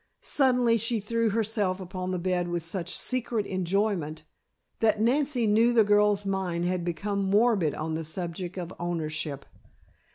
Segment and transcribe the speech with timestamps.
[0.23, 4.23] Suddenly she threw herself upon the bed with such secret enjoyment,
[4.79, 9.45] that Nancy knew the girl's mind had become morbid on the subject of ownership.